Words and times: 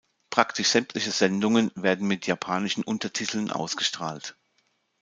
Praktisch 0.31 0.69
sämtliche 0.69 1.11
Sendungen 1.11 1.69
werden 1.75 2.07
mit 2.07 2.25
japanischen 2.25 2.83
Untertiteln 2.83 3.51
ausgestrahlt. 3.51 4.35